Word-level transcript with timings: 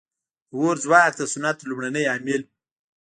•د 0.49 0.51
اور 0.59 0.75
ځواک 0.83 1.11
د 1.17 1.21
صنعت 1.33 1.57
لومړنی 1.69 2.03
عامل 2.11 2.41
و. 2.45 2.49